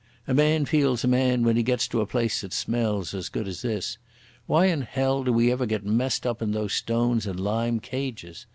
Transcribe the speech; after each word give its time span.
A 0.27 0.33
man 0.33 0.65
feels 0.65 1.03
a 1.03 1.07
man 1.07 1.43
when 1.43 1.55
he 1.57 1.61
gets 1.61 1.87
to 1.89 2.01
a 2.01 2.07
place 2.07 2.41
that 2.41 2.53
smells 2.53 3.13
as 3.13 3.29
good 3.29 3.47
as 3.47 3.61
this. 3.61 3.99
Why 4.47 4.65
in 4.65 4.81
hell 4.81 5.23
do 5.23 5.31
we 5.31 5.51
ever 5.51 5.67
get 5.67 5.85
messed 5.85 6.25
up 6.25 6.41
in 6.41 6.53
those 6.53 6.73
stone 6.73 7.21
and 7.27 7.39
lime 7.39 7.79
cages? 7.79 8.47